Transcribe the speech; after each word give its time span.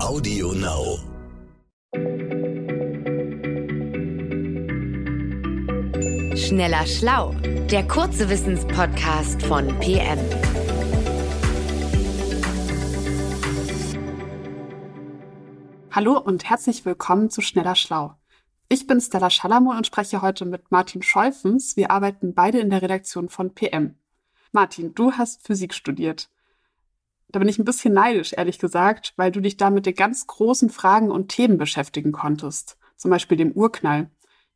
Audio 0.00 0.52
Now. 0.52 0.98
Schneller 6.36 6.86
Schlau, 6.86 7.32
der 7.70 7.86
kurze 7.88 8.30
Wissenspodcast 8.30 9.42
von 9.42 9.66
PM. 9.80 10.18
Hallo 15.90 16.18
und 16.18 16.48
herzlich 16.48 16.84
willkommen 16.84 17.28
zu 17.28 17.40
Schneller 17.40 17.74
Schlau. 17.74 18.14
Ich 18.68 18.86
bin 18.86 19.00
Stella 19.00 19.30
Schalamon 19.30 19.76
und 19.76 19.86
spreche 19.86 20.22
heute 20.22 20.44
mit 20.44 20.70
Martin 20.70 21.02
Scheufens. 21.02 21.76
Wir 21.76 21.90
arbeiten 21.90 22.34
beide 22.34 22.60
in 22.60 22.70
der 22.70 22.82
Redaktion 22.82 23.28
von 23.28 23.52
PM. 23.52 23.96
Martin, 24.52 24.94
du 24.94 25.12
hast 25.12 25.44
Physik 25.44 25.74
studiert. 25.74 26.30
Da 27.30 27.38
bin 27.38 27.48
ich 27.48 27.58
ein 27.58 27.66
bisschen 27.66 27.92
neidisch, 27.92 28.32
ehrlich 28.32 28.58
gesagt, 28.58 29.12
weil 29.16 29.30
du 29.30 29.40
dich 29.40 29.58
da 29.58 29.68
mit 29.68 29.84
den 29.84 29.94
ganz 29.94 30.26
großen 30.26 30.70
Fragen 30.70 31.10
und 31.10 31.28
Themen 31.28 31.58
beschäftigen 31.58 32.10
konntest. 32.10 32.78
Zum 32.96 33.10
Beispiel 33.10 33.36
dem 33.36 33.52
Urknall. 33.52 34.10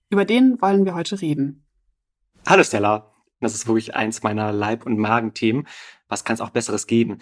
Über 0.08 0.24
den 0.24 0.60
wollen 0.62 0.86
wir 0.86 0.94
heute 0.94 1.20
reden. 1.20 1.66
Hallo 2.46 2.64
Stella. 2.64 3.12
Das 3.40 3.54
ist 3.54 3.66
wirklich 3.66 3.94
eins 3.94 4.22
meiner 4.22 4.52
Leib- 4.52 4.86
und 4.86 4.96
Magenthemen. 4.96 5.66
Was 6.08 6.24
kann 6.24 6.34
es 6.34 6.40
auch 6.40 6.50
Besseres 6.50 6.86
geben? 6.86 7.18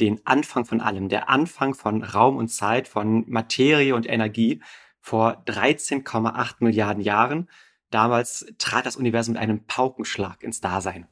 Den 0.00 0.20
Anfang 0.24 0.64
von 0.64 0.80
allem, 0.80 1.08
der 1.08 1.28
Anfang 1.28 1.74
von 1.74 2.02
Raum 2.02 2.36
und 2.36 2.48
Zeit, 2.48 2.88
von 2.88 3.24
Materie 3.28 3.94
und 3.94 4.08
Energie 4.08 4.62
vor 5.00 5.42
13,8 5.46 6.56
Milliarden 6.60 7.02
Jahren. 7.02 7.50
Damals 7.90 8.46
trat 8.58 8.86
das 8.86 8.96
Universum 8.96 9.34
mit 9.34 9.42
einem 9.42 9.66
Paukenschlag 9.66 10.42
ins 10.42 10.62
Dasein. 10.62 11.06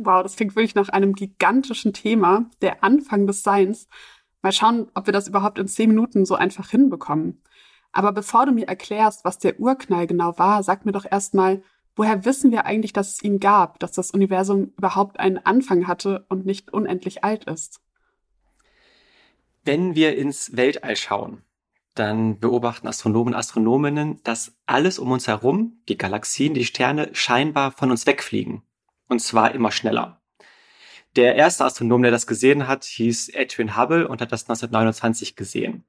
Wow, 0.00 0.22
das 0.22 0.36
klingt 0.36 0.54
wirklich 0.54 0.76
nach 0.76 0.90
einem 0.90 1.12
gigantischen 1.12 1.92
Thema, 1.92 2.48
der 2.62 2.84
Anfang 2.84 3.26
des 3.26 3.42
Seins. 3.42 3.88
Mal 4.42 4.52
schauen, 4.52 4.88
ob 4.94 5.06
wir 5.06 5.12
das 5.12 5.26
überhaupt 5.26 5.58
in 5.58 5.66
zehn 5.66 5.90
Minuten 5.90 6.24
so 6.24 6.36
einfach 6.36 6.70
hinbekommen. 6.70 7.42
Aber 7.90 8.12
bevor 8.12 8.46
du 8.46 8.52
mir 8.52 8.68
erklärst, 8.68 9.24
was 9.24 9.38
der 9.38 9.58
Urknall 9.58 10.06
genau 10.06 10.38
war, 10.38 10.62
sag 10.62 10.86
mir 10.86 10.92
doch 10.92 11.04
erstmal, 11.04 11.62
woher 11.96 12.24
wissen 12.24 12.52
wir 12.52 12.64
eigentlich, 12.64 12.92
dass 12.92 13.14
es 13.14 13.24
ihn 13.24 13.40
gab, 13.40 13.80
dass 13.80 13.90
das 13.90 14.12
Universum 14.12 14.72
überhaupt 14.78 15.18
einen 15.18 15.38
Anfang 15.38 15.88
hatte 15.88 16.24
und 16.28 16.46
nicht 16.46 16.72
unendlich 16.72 17.24
alt 17.24 17.44
ist? 17.44 17.80
Wenn 19.64 19.96
wir 19.96 20.16
ins 20.16 20.56
Weltall 20.56 20.94
schauen, 20.94 21.42
dann 21.96 22.38
beobachten 22.38 22.86
Astronomen 22.86 23.34
und 23.34 23.38
Astronominnen, 23.38 24.22
dass 24.22 24.56
alles 24.66 25.00
um 25.00 25.10
uns 25.10 25.26
herum, 25.26 25.82
die 25.88 25.98
Galaxien, 25.98 26.54
die 26.54 26.64
Sterne, 26.64 27.10
scheinbar 27.14 27.72
von 27.72 27.90
uns 27.90 28.06
wegfliegen. 28.06 28.62
Und 29.08 29.20
zwar 29.20 29.54
immer 29.54 29.72
schneller. 29.72 30.20
Der 31.16 31.34
erste 31.34 31.64
Astronom, 31.64 32.02
der 32.02 32.10
das 32.10 32.26
gesehen 32.26 32.68
hat, 32.68 32.84
hieß 32.84 33.30
Edwin 33.30 33.76
Hubble 33.76 34.06
und 34.06 34.20
hat 34.20 34.30
das 34.30 34.42
1929 34.44 35.36
gesehen. 35.36 35.84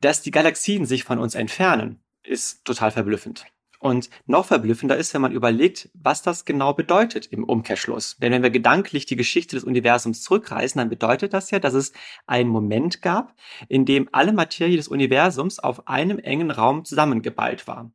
Dass 0.00 0.22
die 0.22 0.30
Galaxien 0.30 0.86
sich 0.86 1.04
von 1.04 1.18
uns 1.18 1.34
entfernen, 1.34 2.02
ist 2.22 2.64
total 2.64 2.90
verblüffend. 2.90 3.46
Und 3.82 4.10
noch 4.26 4.46
verblüffender 4.46 4.96
ist, 4.96 5.12
wenn 5.12 5.22
man 5.22 5.32
überlegt, 5.32 5.90
was 5.92 6.22
das 6.22 6.44
genau 6.44 6.72
bedeutet 6.72 7.26
im 7.26 7.42
Umkehrschluss. 7.42 8.16
Denn 8.18 8.30
wenn 8.30 8.44
wir 8.44 8.50
gedanklich 8.50 9.06
die 9.06 9.16
Geschichte 9.16 9.56
des 9.56 9.64
Universums 9.64 10.22
zurückreisen, 10.22 10.78
dann 10.78 10.88
bedeutet 10.88 11.32
das 11.32 11.50
ja, 11.50 11.58
dass 11.58 11.74
es 11.74 11.92
einen 12.26 12.48
Moment 12.48 13.02
gab, 13.02 13.34
in 13.68 13.84
dem 13.84 14.08
alle 14.12 14.32
Materie 14.32 14.76
des 14.76 14.86
Universums 14.86 15.58
auf 15.58 15.88
einem 15.88 16.20
engen 16.20 16.52
Raum 16.52 16.84
zusammengeballt 16.84 17.66
war. 17.66 17.90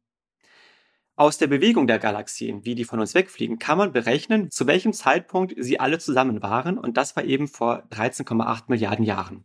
Aus 1.19 1.39
der 1.39 1.47
Bewegung 1.47 1.87
der 1.87 1.97
Galaxien, 1.97 2.63
wie 2.63 2.75
die 2.75 2.83
von 2.83 2.99
uns 2.99 3.15
wegfliegen, 3.15 3.57
kann 3.57 3.79
man 3.79 3.91
berechnen, 3.91 4.51
zu 4.51 4.67
welchem 4.67 4.93
Zeitpunkt 4.93 5.55
sie 5.57 5.79
alle 5.79 5.97
zusammen 5.97 6.43
waren. 6.43 6.77
Und 6.77 6.95
das 6.95 7.15
war 7.15 7.23
eben 7.23 7.47
vor 7.47 7.81
13,8 7.89 8.65
Milliarden 8.67 9.03
Jahren. 9.03 9.43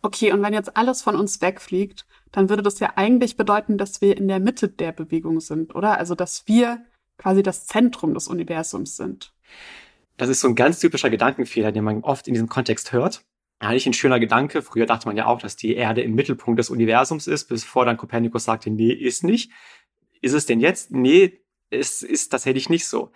Okay, 0.00 0.32
und 0.32 0.42
wenn 0.42 0.54
jetzt 0.54 0.74
alles 0.74 1.02
von 1.02 1.14
uns 1.14 1.42
wegfliegt, 1.42 2.06
dann 2.32 2.48
würde 2.48 2.62
das 2.62 2.80
ja 2.80 2.94
eigentlich 2.96 3.36
bedeuten, 3.36 3.76
dass 3.76 4.00
wir 4.00 4.16
in 4.16 4.26
der 4.26 4.40
Mitte 4.40 4.70
der 4.70 4.92
Bewegung 4.92 5.40
sind, 5.40 5.74
oder? 5.74 5.98
Also, 5.98 6.14
dass 6.14 6.48
wir 6.48 6.82
quasi 7.18 7.42
das 7.42 7.66
Zentrum 7.66 8.14
des 8.14 8.26
Universums 8.26 8.96
sind. 8.96 9.34
Das 10.16 10.30
ist 10.30 10.40
so 10.40 10.48
ein 10.48 10.54
ganz 10.54 10.78
typischer 10.80 11.10
Gedankenfehler, 11.10 11.72
den 11.72 11.84
man 11.84 12.04
oft 12.04 12.26
in 12.26 12.32
diesem 12.32 12.48
Kontext 12.48 12.92
hört. 12.92 13.22
Eigentlich 13.58 13.86
ein 13.86 13.92
schöner 13.92 14.20
Gedanke. 14.20 14.62
Früher 14.62 14.86
dachte 14.86 15.08
man 15.08 15.16
ja 15.16 15.26
auch, 15.26 15.40
dass 15.40 15.56
die 15.56 15.74
Erde 15.74 16.00
im 16.00 16.14
Mittelpunkt 16.14 16.58
des 16.58 16.70
Universums 16.70 17.26
ist, 17.26 17.48
bevor 17.48 17.84
dann 17.84 17.98
Kopernikus 17.98 18.44
sagte, 18.44 18.70
nee, 18.70 18.92
ist 18.92 19.24
nicht. 19.24 19.50
Ist 20.26 20.34
es 20.34 20.46
denn 20.46 20.60
jetzt? 20.60 20.90
Nee, 20.90 21.40
es 21.70 22.02
ist 22.02 22.28
tatsächlich 22.28 22.68
nicht 22.68 22.86
so. 22.86 23.12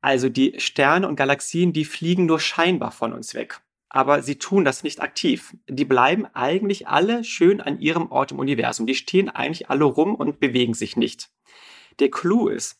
Also 0.00 0.28
die 0.28 0.54
Sterne 0.58 1.08
und 1.08 1.16
Galaxien, 1.16 1.72
die 1.72 1.84
fliegen 1.84 2.26
nur 2.26 2.40
scheinbar 2.40 2.92
von 2.92 3.12
uns 3.12 3.34
weg 3.34 3.60
aber 3.96 4.22
sie 4.22 4.36
tun 4.36 4.64
das 4.64 4.82
nicht 4.82 5.00
aktiv. 5.00 5.56
Die 5.68 5.86
bleiben 5.86 6.26
eigentlich 6.34 6.86
alle 6.86 7.24
schön 7.24 7.62
an 7.62 7.80
ihrem 7.80 8.10
Ort 8.10 8.32
im 8.32 8.38
Universum. 8.38 8.86
Die 8.86 8.94
stehen 8.94 9.30
eigentlich 9.30 9.70
alle 9.70 9.84
rum 9.84 10.14
und 10.14 10.38
bewegen 10.38 10.74
sich 10.74 10.96
nicht. 10.96 11.30
Der 11.98 12.10
Clou 12.10 12.48
ist, 12.48 12.78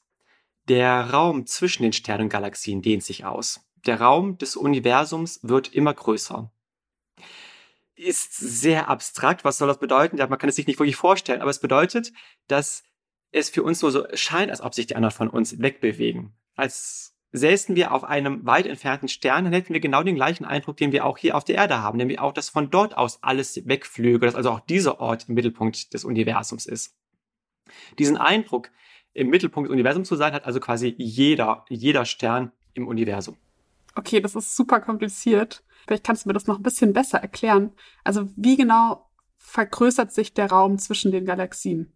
der 0.69 1.11
Raum 1.11 1.47
zwischen 1.47 1.85
den 1.85 1.95
Sternen 1.95 2.25
und 2.25 2.29
Galaxien 2.29 2.83
dehnt 2.83 3.03
sich 3.03 3.25
aus. 3.25 3.61
Der 3.87 4.01
Raum 4.01 4.37
des 4.37 4.57
Universums 4.57 5.41
wird 5.43 5.73
immer 5.73 5.95
größer. 5.95 6.53
Ist 7.95 8.37
sehr 8.37 8.91
abstrakt. 8.91 9.43
Was 9.43 9.57
soll 9.57 9.69
das 9.69 9.79
bedeuten? 9.79 10.19
Ja, 10.19 10.27
man 10.27 10.39
kann 10.39 10.51
es 10.51 10.57
sich 10.57 10.67
nicht 10.67 10.79
wirklich 10.79 10.97
vorstellen, 10.97 11.41
aber 11.41 11.51
es 11.51 11.61
bedeutet, 11.61 12.13
dass 12.47 12.83
es 13.37 13.51
für 13.51 13.63
uns 13.63 13.83
nur 13.83 13.91
so 13.93 14.07
scheint, 14.15 14.51
als 14.51 14.61
ob 14.61 14.75
sich 14.75 14.87
die 14.87 14.97
anderen 14.97 15.15
von 15.15 15.29
uns 15.29 15.61
wegbewegen. 15.61 16.33
Als 16.55 17.15
säßen 17.33 17.77
wir 17.77 17.93
auf 17.93 18.05
einem 18.05 18.47
weit 18.47 18.67
entfernten 18.67 19.09
Stern, 19.09 19.45
dann 19.45 19.53
hätten 19.53 19.75
wir 19.75 19.81
genau 19.81 20.03
den 20.03 20.15
gleichen 20.15 20.45
Eindruck, 20.45 20.79
den 20.79 20.93
wir 20.93 21.05
auch 21.05 21.19
hier 21.19 21.37
auf 21.37 21.45
der 21.45 21.57
Erde 21.57 21.83
haben, 21.83 21.99
nämlich 21.99 22.19
auch, 22.19 22.33
dass 22.33 22.49
von 22.49 22.71
dort 22.71 22.97
aus 22.97 23.23
alles 23.23 23.67
wegflüge, 23.67 24.25
dass 24.25 24.35
also 24.35 24.51
auch 24.51 24.61
dieser 24.61 25.01
Ort 25.01 25.29
im 25.29 25.35
Mittelpunkt 25.35 25.93
des 25.93 26.05
Universums 26.05 26.67
ist. 26.67 26.97
Diesen 27.99 28.17
Eindruck, 28.17 28.71
im 29.13 29.29
Mittelpunkt 29.29 29.69
des 29.69 29.73
Universums 29.73 30.09
zu 30.09 30.17
sein, 30.17 30.33
hat 30.33 30.47
also 30.47 30.61
quasi 30.61 30.95
jeder, 30.97 31.65
jeder 31.69 32.05
Stern 32.05 32.53
im 32.75 32.89
Universum. 32.89 33.37
Okay, 33.95 34.21
das 34.21 34.35
ist 34.35 34.57
super 34.57 34.81
kompliziert. 34.81 35.63
Vielleicht 35.87 36.05
kannst 36.05 36.25
du 36.25 36.29
mir 36.29 36.35
das 36.35 36.47
noch 36.47 36.59
ein 36.59 36.63
bisschen 36.63 36.93
besser 36.93 37.19
erklären. 37.19 37.73
Also 38.05 38.29
wie 38.37 38.57
genau 38.57 39.11
vergrößert 39.39 40.13
sich 40.13 40.35
der 40.35 40.51
Raum 40.51 40.79
zwischen 40.79 41.13
den 41.13 41.25
Galaxien? 41.25 41.93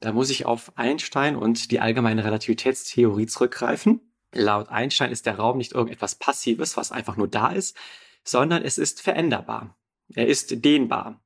Da 0.00 0.12
muss 0.12 0.30
ich 0.30 0.46
auf 0.46 0.72
Einstein 0.76 1.36
und 1.36 1.70
die 1.70 1.80
allgemeine 1.80 2.24
Relativitätstheorie 2.24 3.26
zurückgreifen. 3.26 4.00
Laut 4.32 4.68
Einstein 4.68 5.10
ist 5.10 5.26
der 5.26 5.36
Raum 5.36 5.58
nicht 5.58 5.72
irgendetwas 5.72 6.14
Passives, 6.14 6.76
was 6.76 6.92
einfach 6.92 7.16
nur 7.16 7.28
da 7.28 7.48
ist, 7.48 7.76
sondern 8.22 8.62
es 8.62 8.78
ist 8.78 9.00
veränderbar. 9.00 9.76
Er 10.14 10.26
ist 10.26 10.64
dehnbar. 10.64 11.20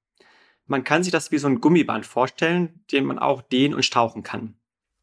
Man 0.66 0.84
kann 0.84 1.02
sich 1.02 1.12
das 1.12 1.30
wie 1.32 1.38
so 1.38 1.48
ein 1.48 1.60
Gummiband 1.60 2.06
vorstellen, 2.06 2.84
den 2.92 3.04
man 3.04 3.18
auch 3.18 3.42
dehnen 3.42 3.74
und 3.74 3.84
stauchen 3.84 4.22
kann. 4.22 4.56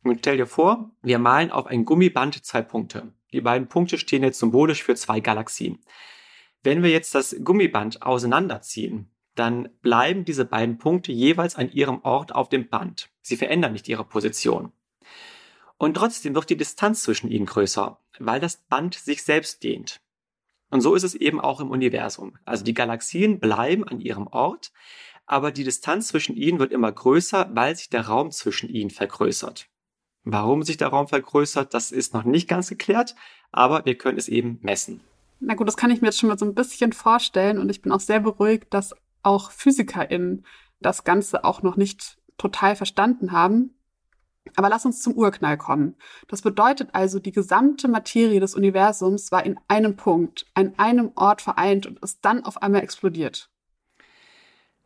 Und 0.04 0.20
stell 0.20 0.38
dir 0.38 0.48
vor, 0.48 0.92
wir 1.02 1.20
malen 1.20 1.52
auf 1.52 1.68
ein 1.68 1.86
Gummiband 1.86 2.44
zwei 2.44 2.62
Punkte. 2.62 3.14
Die 3.34 3.42
beiden 3.42 3.68
Punkte 3.68 3.98
stehen 3.98 4.24
jetzt 4.24 4.40
symbolisch 4.40 4.84
für 4.84 4.96
zwei 4.96 5.20
Galaxien. 5.20 5.80
Wenn 6.64 6.82
wir 6.82 6.90
jetzt 6.90 7.14
das 7.14 7.36
Gummiband 7.44 8.02
auseinanderziehen, 8.02 9.12
dann 9.40 9.70
bleiben 9.82 10.26
diese 10.26 10.46
beiden 10.46 10.78
Punkte 10.78 11.12
jeweils 11.12 11.56
an 11.56 11.72
ihrem 11.72 12.02
Ort 12.04 12.36
auf 12.36 12.50
dem 12.50 12.68
Band. 12.68 13.10
Sie 13.22 13.38
verändern 13.38 13.74
nicht 13.74 13.88
ihre 13.88 14.04
Position. 14.04 14.74
Und 15.78 15.96
trotzdem 15.96 16.36
wird 16.36 16.50
die 16.50 16.58
Distanz 16.58 17.04
zwischen 17.04 17.32
ihnen 17.32 17.46
größer, 17.46 17.98
weil 18.20 18.42
das 18.42 18.58
Band 18.58 18.96
sich 18.96 19.24
selbst 19.24 19.64
dehnt. 19.64 20.02
Und 20.70 20.82
so 20.82 20.94
ist 20.94 21.04
es 21.04 21.16
eben 21.16 21.40
auch 21.40 21.62
im 21.62 21.72
Universum. 21.72 22.38
Also 22.44 22.66
die 22.66 22.74
Galaxien 22.74 23.40
bleiben 23.40 23.88
an 23.88 24.02
ihrem 24.02 24.28
Ort, 24.28 24.72
aber 25.26 25.52
die 25.52 25.64
Distanz 25.64 26.10
zwischen 26.10 26.36
ihnen 26.36 26.60
wird 26.60 26.74
immer 26.74 26.92
größer, 26.92 27.50
weil 27.54 27.76
sich 27.76 27.90
der 27.90 28.08
Raum 28.08 28.32
zwischen 28.32 28.68
ihnen 28.68 28.90
vergrößert. 28.90 29.68
Warum 30.26 30.64
sich 30.64 30.76
der 30.76 30.90
Raum 30.90 31.08
vergrößert, 31.08 31.74
das 31.74 31.92
ist 31.92 32.14
noch 32.14 32.26
nicht 32.26 32.50
ganz 32.50 32.68
geklärt, 32.68 33.16
aber 33.52 33.86
wir 33.86 33.98
können 33.98 34.18
es 34.18 34.28
eben 34.28 34.60
messen. 34.62 35.00
Na 35.40 35.56
gut, 35.56 35.68
das 35.68 35.78
kann 35.78 35.92
ich 35.92 36.02
mir 36.02 36.10
jetzt 36.10 36.20
schon 36.20 36.30
mal 36.30 36.38
so 36.38 36.46
ein 36.46 36.54
bisschen 36.54 36.92
vorstellen 36.92 37.58
und 37.58 37.70
ich 37.70 37.82
bin 37.82 37.94
auch 37.94 38.02
sehr 38.02 38.20
beruhigt, 38.20 38.74
dass 38.74 38.94
auch 39.24 39.52
PhysikerInnen 39.52 40.46
das 40.80 41.04
Ganze 41.04 41.44
auch 41.44 41.62
noch 41.62 41.76
nicht 41.76 42.18
total 42.38 42.76
verstanden 42.76 43.32
haben. 43.32 43.76
Aber 44.56 44.70
lass 44.70 44.86
uns 44.86 45.02
zum 45.02 45.14
Urknall 45.14 45.58
kommen. 45.58 45.96
Das 46.28 46.42
bedeutet 46.42 46.90
also, 46.94 47.20
die 47.20 47.32
gesamte 47.32 47.88
Materie 47.88 48.40
des 48.40 48.56
Universums 48.56 49.32
war 49.32 49.46
in 49.46 49.60
einem 49.68 49.96
Punkt, 49.96 50.46
an 50.54 50.74
einem 50.78 51.12
Ort 51.16 51.42
vereint 51.42 51.86
und 51.86 52.00
ist 52.00 52.20
dann 52.24 52.46
auf 52.46 52.62
einmal 52.62 52.82
explodiert. 52.82 53.50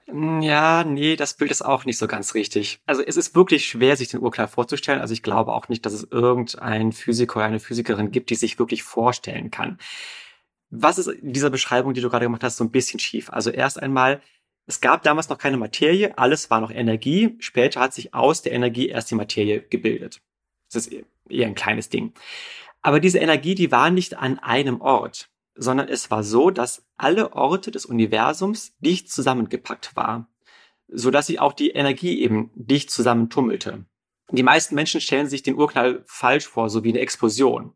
Ja, 0.08 0.84
nee, 0.84 1.16
das 1.16 1.36
Bild 1.36 1.50
ist 1.50 1.62
auch 1.62 1.86
nicht 1.86 1.98
so 1.98 2.08
ganz 2.08 2.34
richtig. 2.34 2.82
Also 2.86 3.02
es 3.02 3.16
ist 3.16 3.36
wirklich 3.36 3.66
schwer, 3.66 3.96
sich 3.96 4.10
den 4.10 4.20
Urknall 4.20 4.50
vorzustellen. 4.50 5.00
Also 5.00 5.14
ich 5.14 5.24
glaube 5.24 5.54
auch 5.54 5.70
nicht, 5.70 5.86
dass 5.86 5.94
es 5.94 6.04
irgendein 6.04 6.92
Physiker 6.92 7.38
oder 7.38 7.46
eine 7.46 7.60
Physikerin 7.60 8.12
gibt, 8.12 8.30
die 8.30 8.36
sich 8.36 8.60
wirklich 8.60 8.84
vorstellen 8.84 9.50
kann. 9.50 9.78
Was 10.76 10.98
ist 10.98 11.08
in 11.08 11.34
dieser 11.34 11.50
Beschreibung, 11.50 11.94
die 11.94 12.02
du 12.02 12.10
gerade 12.10 12.26
gemacht 12.26 12.44
hast, 12.44 12.58
so 12.58 12.64
ein 12.64 12.72
bisschen 12.72 13.00
schief? 13.00 13.30
Also 13.30 13.50
erst 13.52 13.82
einmal 13.82 14.22
es 14.66 14.80
gab 14.80 15.04
damals 15.04 15.30
noch 15.30 15.38
keine 15.38 15.58
Materie, 15.58 16.18
alles 16.18 16.50
war 16.50 16.62
noch 16.62 16.72
Energie. 16.72 17.36
Später 17.40 17.82
hat 17.82 17.94
sich 17.94 18.14
aus 18.14 18.42
der 18.42 18.54
Energie 18.54 18.88
erst 18.88 19.12
die 19.12 19.16
Materie 19.16 19.62
gebildet. 19.62 20.22
Das 20.72 20.88
ist 20.88 21.04
eher 21.30 21.48
ein 21.48 21.56
kleines 21.56 21.90
Ding. 21.90 22.14
Aber 22.82 23.00
diese 23.00 23.20
Energie, 23.20 23.56
die 23.56 23.72
war 23.72 23.90
nicht 23.90 24.18
an 24.18 24.40
einem 24.40 24.82
Ort. 24.82 25.30
sondern 25.56 25.88
es 25.88 26.10
war 26.10 26.24
so, 26.24 26.50
dass 26.50 26.84
alle 26.98 27.34
Orte 27.34 27.70
des 27.70 27.86
Universums 27.86 28.74
dicht 28.80 29.12
zusammengepackt 29.12 29.96
waren, 29.96 30.26
so 30.88 31.12
dass 31.12 31.28
sich 31.28 31.40
auch 31.40 31.54
die 31.54 31.70
Energie 31.70 32.24
eben 32.24 32.50
dicht 32.56 32.90
zusammentummelte. 32.90 33.86
Die 34.32 34.42
meisten 34.42 34.74
Menschen 34.74 35.00
stellen 35.00 35.28
sich 35.30 35.44
den 35.44 35.54
Urknall 35.54 36.04
falsch 36.08 36.48
vor, 36.48 36.72
so 36.72 36.84
wie 36.84 36.90
eine 36.90 37.02
Explosion. 37.02 37.76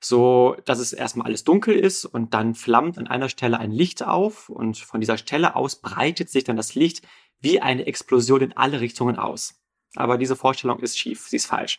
So, 0.00 0.56
dass 0.64 0.78
es 0.78 0.92
erstmal 0.92 1.26
alles 1.26 1.44
dunkel 1.44 1.74
ist 1.74 2.04
und 2.04 2.34
dann 2.34 2.54
flammt 2.54 2.98
an 2.98 3.06
einer 3.06 3.28
Stelle 3.28 3.58
ein 3.58 3.72
Licht 3.72 4.02
auf 4.02 4.48
und 4.48 4.78
von 4.78 5.00
dieser 5.00 5.18
Stelle 5.18 5.56
aus 5.56 5.76
breitet 5.76 6.30
sich 6.30 6.44
dann 6.44 6.56
das 6.56 6.74
Licht 6.74 7.02
wie 7.40 7.60
eine 7.60 7.86
Explosion 7.86 8.40
in 8.40 8.56
alle 8.56 8.80
Richtungen 8.80 9.16
aus. 9.16 9.60
Aber 9.94 10.18
diese 10.18 10.36
Vorstellung 10.36 10.80
ist 10.80 10.98
schief, 10.98 11.26
sie 11.28 11.36
ist 11.36 11.46
falsch. 11.46 11.78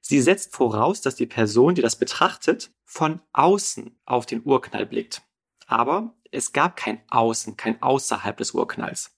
Sie 0.00 0.20
setzt 0.20 0.54
voraus, 0.54 1.00
dass 1.00 1.16
die 1.16 1.26
Person, 1.26 1.74
die 1.74 1.82
das 1.82 1.96
betrachtet, 1.96 2.72
von 2.84 3.20
außen 3.32 3.98
auf 4.06 4.26
den 4.26 4.42
Urknall 4.44 4.86
blickt. 4.86 5.22
Aber 5.66 6.14
es 6.30 6.52
gab 6.52 6.76
kein 6.76 7.02
Außen, 7.10 7.56
kein 7.56 7.82
Außerhalb 7.82 8.36
des 8.36 8.52
Urknalls. 8.52 9.16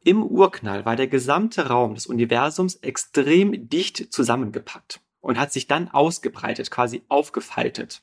Im 0.00 0.22
Urknall 0.22 0.84
war 0.84 0.94
der 0.94 1.08
gesamte 1.08 1.66
Raum 1.66 1.94
des 1.94 2.06
Universums 2.06 2.76
extrem 2.76 3.68
dicht 3.68 4.12
zusammengepackt 4.12 5.00
und 5.26 5.40
hat 5.40 5.52
sich 5.52 5.66
dann 5.66 5.88
ausgebreitet, 5.88 6.70
quasi 6.70 7.02
aufgefaltet. 7.08 8.02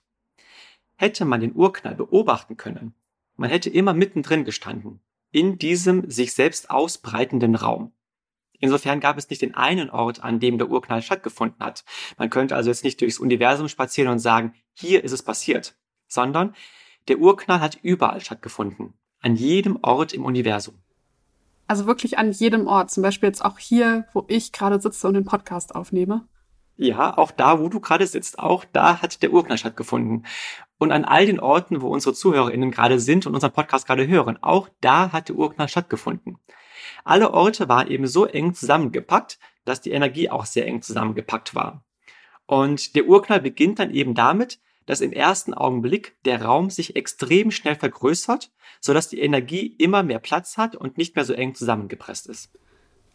Hätte 0.95 1.23
man 1.23 1.39
den 1.39 1.55
Urknall 1.55 1.95
beobachten 1.95 2.57
können, 2.57 2.93
man 3.37 3.49
hätte 3.49 3.69
immer 3.69 3.93
mittendrin 3.93 4.43
gestanden, 4.43 4.99
in 5.31 5.57
diesem 5.57 6.09
sich 6.11 6.33
selbst 6.33 6.69
ausbreitenden 6.69 7.55
Raum. 7.55 7.93
Insofern 8.59 8.99
gab 8.99 9.17
es 9.17 9.29
nicht 9.29 9.41
den 9.41 9.55
einen 9.55 9.89
Ort, 9.89 10.21
an 10.21 10.39
dem 10.41 10.57
der 10.57 10.69
Urknall 10.69 11.01
stattgefunden 11.01 11.63
hat. 11.63 11.85
Man 12.17 12.29
könnte 12.29 12.55
also 12.57 12.69
jetzt 12.69 12.83
nicht 12.83 12.99
durchs 12.99 13.19
Universum 13.19 13.69
spazieren 13.69 14.11
und 14.11 14.19
sagen, 14.19 14.53
hier 14.73 15.03
ist 15.03 15.13
es 15.13 15.23
passiert, 15.23 15.75
sondern 16.07 16.53
der 17.07 17.19
Urknall 17.19 17.61
hat 17.61 17.79
überall 17.81 18.19
stattgefunden. 18.19 18.93
An 19.21 19.37
jedem 19.37 19.79
Ort 19.81 20.13
im 20.13 20.25
Universum. 20.25 20.75
Also 21.67 21.85
wirklich 21.85 22.17
an 22.17 22.33
jedem 22.33 22.67
Ort. 22.67 22.91
Zum 22.91 23.01
Beispiel 23.01 23.27
jetzt 23.27 23.43
auch 23.43 23.59
hier, 23.59 24.05
wo 24.13 24.25
ich 24.27 24.51
gerade 24.51 24.81
sitze 24.81 25.07
und 25.07 25.13
den 25.13 25.25
Podcast 25.25 25.73
aufnehme. 25.73 26.27
Ja, 26.75 27.17
auch 27.17 27.31
da, 27.31 27.59
wo 27.59 27.69
du 27.69 27.79
gerade 27.79 28.07
sitzt, 28.07 28.39
auch 28.39 28.65
da 28.71 29.01
hat 29.01 29.21
der 29.21 29.31
Urknall 29.31 29.57
stattgefunden. 29.57 30.25
Und 30.79 30.91
an 30.91 31.05
all 31.05 31.25
den 31.25 31.39
Orten, 31.39 31.81
wo 31.81 31.89
unsere 31.89 32.15
ZuhörerInnen 32.15 32.71
gerade 32.71 32.99
sind 32.99 33.27
und 33.27 33.35
unseren 33.35 33.53
Podcast 33.53 33.85
gerade 33.85 34.07
hören, 34.07 34.39
auch 34.41 34.69
da 34.81 35.11
hat 35.11 35.29
der 35.29 35.35
Urknall 35.35 35.69
stattgefunden. 35.69 36.39
Alle 37.03 37.31
Orte 37.33 37.69
waren 37.69 37.89
eben 37.89 38.07
so 38.07 38.25
eng 38.25 38.53
zusammengepackt, 38.53 39.39
dass 39.65 39.81
die 39.81 39.91
Energie 39.91 40.29
auch 40.29 40.45
sehr 40.45 40.65
eng 40.65 40.81
zusammengepackt 40.81 41.53
war. 41.55 41.83
Und 42.45 42.95
der 42.95 43.05
Urknall 43.05 43.39
beginnt 43.39 43.79
dann 43.79 43.91
eben 43.91 44.15
damit, 44.15 44.59
dass 44.85 44.99
im 44.99 45.13
ersten 45.13 45.53
Augenblick 45.53 46.17
der 46.25 46.41
Raum 46.41 46.69
sich 46.69 46.95
extrem 46.95 47.51
schnell 47.51 47.75
vergrößert, 47.75 48.51
sodass 48.81 49.07
die 49.07 49.21
Energie 49.21 49.67
immer 49.77 50.03
mehr 50.03 50.19
Platz 50.19 50.57
hat 50.57 50.75
und 50.75 50.97
nicht 50.97 51.15
mehr 51.15 51.23
so 51.23 51.33
eng 51.33 51.55
zusammengepresst 51.55 52.27
ist. 52.27 52.51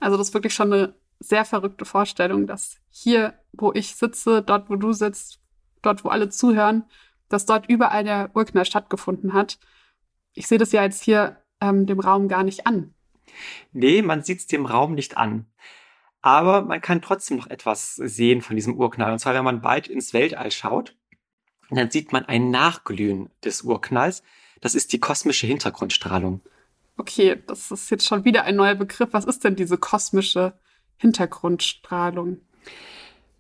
Also 0.01 0.17
das 0.17 0.29
ist 0.29 0.35
wirklich 0.35 0.55
schon 0.55 0.73
eine 0.73 0.95
sehr 1.21 1.45
verrückte 1.45 1.85
Vorstellung, 1.85 2.47
dass 2.47 2.77
hier, 2.91 3.35
wo 3.53 3.73
ich 3.73 3.95
sitze, 3.95 4.43
dort, 4.43 4.71
wo 4.71 4.77
du 4.77 4.93
sitzt, 4.93 5.41
dort, 5.83 6.05
wo 6.05 6.09
alle 6.09 6.29
zuhören, 6.29 6.85
dass 7.29 7.47
dort 7.47 7.69
überall 7.69 8.05
der 8.05 8.31
Urknall 8.35 8.65
stattgefunden 8.65 9.33
hat. 9.33 9.59
Ich 10.35 10.47
sehe 10.47 10.59
das 10.59 10.73
ja 10.73 10.83
jetzt 10.83 11.03
hier 11.03 11.43
ähm, 11.61 11.87
dem 11.87 12.01
Raum 12.01 12.29
gar 12.29 12.45
nicht 12.45 12.67
an. 12.67 12.95
Nee, 13.73 14.03
man 14.03 14.23
sieht 14.23 14.39
es 14.41 14.47
dem 14.47 14.67
Raum 14.67 14.95
nicht 14.95 15.17
an. 15.17 15.47
Aber 16.21 16.63
man 16.63 16.81
kann 16.81 17.03
trotzdem 17.03 17.37
noch 17.37 17.47
etwas 17.47 17.95
sehen 17.95 18.43
von 18.43 18.57
diesem 18.57 18.77
Urknall. 18.77 19.13
Und 19.13 19.19
zwar, 19.19 19.35
wenn 19.35 19.45
man 19.45 19.63
weit 19.63 19.89
ins 19.89 20.13
Weltall 20.13 20.51
schaut, 20.51 20.97
dann 21.71 21.91
sieht 21.91 22.13
man 22.13 22.25
ein 22.25 22.51
Nachglühen 22.51 23.31
des 23.45 23.63
Urknalls. 23.63 24.23
Das 24.61 24.75
ist 24.75 24.93
die 24.93 24.99
kosmische 24.99 25.47
Hintergrundstrahlung. 25.47 26.41
Okay, 26.97 27.41
das 27.47 27.71
ist 27.71 27.91
jetzt 27.91 28.07
schon 28.07 28.25
wieder 28.25 28.45
ein 28.45 28.57
neuer 28.57 28.75
Begriff. 28.75 29.11
Was 29.13 29.25
ist 29.25 29.45
denn 29.45 29.55
diese 29.55 29.79
kosmische 29.79 30.59
Hintergrundstrahlung? 30.99 32.41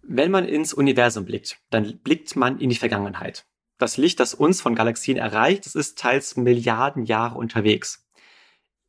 Wenn 0.02 0.31
man 0.31 0.46
ins 0.46 0.72
Universum 0.72 1.25
blickt, 1.25 1.58
dann 1.70 1.99
blickt 1.99 2.34
man 2.34 2.58
in 2.58 2.70
die 2.70 2.76
Vergangenheit. 2.76 3.46
Das 3.78 3.96
Licht, 3.96 4.19
das 4.20 4.34
uns 4.34 4.60
von 4.60 4.75
Galaxien 4.75 5.19
erreicht, 5.19 5.66
das 5.66 5.75
ist 5.75 5.99
teils 5.99 6.37
Milliarden 6.37 7.05
Jahre 7.05 7.38
unterwegs. 7.38 8.08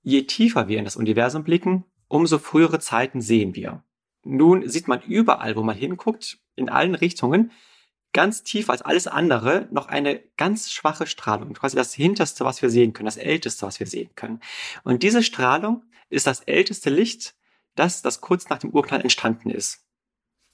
Je 0.02 0.24
tiefer 0.24 0.68
wir 0.68 0.80
in 0.80 0.86
das 0.86 0.96
Universum 0.96 1.44
blicken, 1.44 1.84
umso 2.08 2.40
frühere 2.40 2.80
Zeiten 2.80 3.22
sehen 3.22 3.56
wir. 3.56 3.84
Nun 4.24 4.68
sieht 4.68 4.88
man 4.88 5.02
überall, 5.02 5.56
wo 5.56 5.64
man 5.64 5.76
hinguckt, 5.76 6.40
in 6.56 6.70
allen 6.70 6.96
Richtungen, 6.96 7.52
ganz 8.14 8.44
tief 8.44 8.70
als 8.70 8.82
alles 8.82 9.08
andere 9.08 9.68
noch 9.72 9.88
eine 9.88 10.20
ganz 10.38 10.72
schwache 10.72 11.06
Strahlung, 11.06 11.54
quasi 11.54 11.76
das 11.76 11.94
hinterste, 11.94 12.44
was 12.46 12.62
wir 12.62 12.70
sehen 12.70 12.94
können, 12.94 13.06
das 13.06 13.18
älteste, 13.18 13.66
was 13.66 13.80
wir 13.80 13.88
sehen 13.88 14.10
können. 14.16 14.42
Und 14.84 15.04
diese 15.04 15.22
Strahlung 15.22 15.84
ist 16.10 16.28
das 16.28 16.42
älteste 16.42 16.90
Licht, 16.90 17.36
das, 17.80 18.02
das 18.02 18.22
kurz 18.22 18.50
nach 18.50 18.60
dem 18.60 18.72
Urknall 18.72 19.02
entstanden 19.02 19.50
ist. 19.50 19.86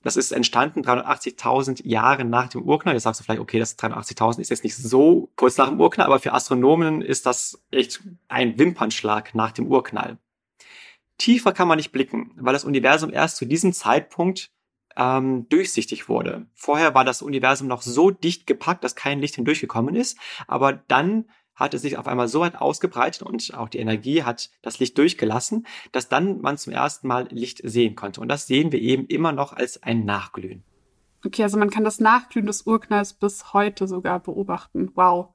Das 0.03 0.17
ist 0.17 0.31
entstanden 0.31 0.83
380.000 0.83 1.81
Jahre 1.83 2.25
nach 2.25 2.47
dem 2.49 2.61
Urknall. 2.61 2.93
Jetzt 2.93 3.03
sagst 3.03 3.19
du 3.19 3.23
vielleicht, 3.23 3.41
okay, 3.41 3.57
das 3.57 3.75
380.000 3.79 4.39
ist 4.39 4.49
jetzt 4.49 4.63
nicht 4.63 4.77
so 4.77 5.31
kurz 5.35 5.57
nach 5.57 5.69
dem 5.69 5.81
Urknall, 5.81 6.05
aber 6.05 6.19
für 6.19 6.33
Astronomen 6.33 7.01
ist 7.01 7.25
das 7.25 7.59
echt 7.71 8.03
ein 8.27 8.59
Wimpernschlag 8.59 9.33
nach 9.33 9.51
dem 9.51 9.65
Urknall. 9.65 10.19
Tiefer 11.17 11.53
kann 11.53 11.67
man 11.67 11.77
nicht 11.77 11.91
blicken, 11.91 12.31
weil 12.35 12.53
das 12.53 12.65
Universum 12.65 13.11
erst 13.11 13.37
zu 13.37 13.45
diesem 13.45 13.73
Zeitpunkt 13.73 14.51
ähm, 14.95 15.49
durchsichtig 15.49 16.07
wurde. 16.07 16.45
Vorher 16.53 16.93
war 16.93 17.03
das 17.03 17.23
Universum 17.23 17.67
noch 17.67 17.81
so 17.81 18.11
dicht 18.11 18.45
gepackt, 18.45 18.83
dass 18.83 18.95
kein 18.95 19.19
Licht 19.19 19.35
hindurchgekommen 19.35 19.95
ist, 19.95 20.19
aber 20.45 20.73
dann 20.73 21.25
hat 21.55 21.73
es 21.73 21.81
sich 21.81 21.97
auf 21.97 22.07
einmal 22.07 22.27
so 22.27 22.41
weit 22.41 22.55
ausgebreitet 22.57 23.23
und 23.23 23.53
auch 23.55 23.69
die 23.69 23.79
Energie 23.79 24.23
hat 24.23 24.49
das 24.61 24.79
Licht 24.79 24.97
durchgelassen, 24.97 25.65
dass 25.91 26.09
dann 26.09 26.41
man 26.41 26.57
zum 26.57 26.73
ersten 26.73 27.07
Mal 27.07 27.27
Licht 27.31 27.61
sehen 27.63 27.95
konnte. 27.95 28.21
Und 28.21 28.27
das 28.27 28.47
sehen 28.47 28.71
wir 28.71 28.79
eben 28.79 29.05
immer 29.07 29.31
noch 29.31 29.53
als 29.53 29.81
ein 29.81 30.05
Nachglühen. 30.05 30.63
Okay, 31.25 31.43
also 31.43 31.57
man 31.57 31.69
kann 31.69 31.83
das 31.83 31.99
Nachglühen 31.99 32.45
des 32.45 32.63
Urknalls 32.67 33.13
bis 33.13 33.53
heute 33.53 33.87
sogar 33.87 34.19
beobachten. 34.19 34.91
Wow. 34.93 35.33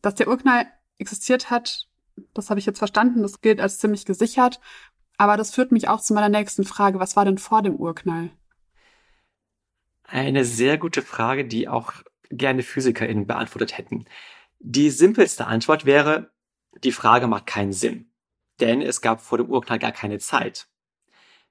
Dass 0.00 0.14
der 0.14 0.28
Urknall 0.28 0.66
existiert 0.98 1.50
hat, 1.50 1.88
das 2.34 2.50
habe 2.50 2.60
ich 2.60 2.66
jetzt 2.66 2.78
verstanden, 2.78 3.22
das 3.22 3.40
gilt 3.40 3.60
als 3.60 3.78
ziemlich 3.78 4.06
gesichert. 4.06 4.60
Aber 5.18 5.36
das 5.36 5.52
führt 5.52 5.72
mich 5.72 5.88
auch 5.88 6.00
zu 6.00 6.14
meiner 6.14 6.28
nächsten 6.28 6.64
Frage. 6.64 7.00
Was 7.00 7.16
war 7.16 7.24
denn 7.24 7.38
vor 7.38 7.62
dem 7.62 7.76
Urknall? 7.76 8.30
Eine 10.04 10.44
sehr 10.44 10.78
gute 10.78 11.02
Frage, 11.02 11.44
die 11.44 11.68
auch 11.68 11.92
gerne 12.30 12.62
PhysikerInnen 12.62 13.26
beantwortet 13.26 13.76
hätten. 13.76 14.06
Die 14.60 14.90
simpelste 14.90 15.46
Antwort 15.46 15.84
wäre, 15.84 16.32
die 16.82 16.92
Frage 16.92 17.28
macht 17.28 17.46
keinen 17.46 17.72
Sinn. 17.72 18.10
Denn 18.60 18.82
es 18.82 19.00
gab 19.00 19.20
vor 19.20 19.38
dem 19.38 19.50
Urknall 19.50 19.78
gar 19.78 19.92
keine 19.92 20.18
Zeit. 20.18 20.68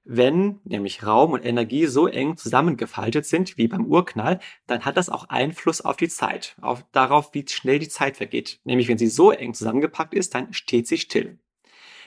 Wenn 0.04 0.60
nämlich 0.64 1.04
Raum 1.04 1.32
und 1.32 1.44
Energie 1.44 1.86
so 1.86 2.06
eng 2.06 2.36
zusammengefaltet 2.36 3.26
sind 3.26 3.56
wie 3.58 3.68
beim 3.68 3.86
Urknall, 3.86 4.40
dann 4.66 4.84
hat 4.84 4.96
das 4.96 5.08
auch 5.08 5.28
Einfluss 5.28 5.80
auf 5.80 5.96
die 5.96 6.08
Zeit, 6.08 6.56
auf 6.60 6.84
darauf, 6.92 7.34
wie 7.34 7.46
schnell 7.48 7.78
die 7.78 7.88
Zeit 7.88 8.16
vergeht. 8.16 8.60
Nämlich 8.64 8.88
wenn 8.88 8.98
sie 8.98 9.08
so 9.08 9.30
eng 9.30 9.54
zusammengepackt 9.54 10.14
ist, 10.14 10.34
dann 10.34 10.52
steht 10.52 10.86
sie 10.86 10.98
still. 10.98 11.38